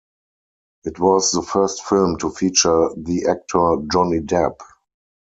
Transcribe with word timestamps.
It 0.83 0.99
was 0.99 1.29
the 1.29 1.43
first 1.43 1.83
film 1.85 2.17
to 2.21 2.31
feature 2.31 2.89
the 2.97 3.27
actor 3.29 3.75
Johnny 3.91 4.19
Depp. 4.21 4.57